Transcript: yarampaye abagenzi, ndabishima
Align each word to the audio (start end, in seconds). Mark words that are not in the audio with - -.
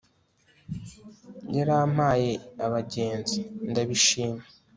yarampaye 1.55 2.31
abagenzi, 2.65 3.39
ndabishima 3.69 4.43